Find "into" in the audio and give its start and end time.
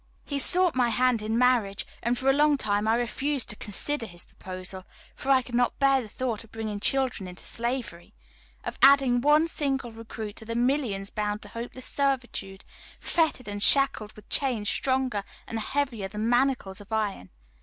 7.27-7.45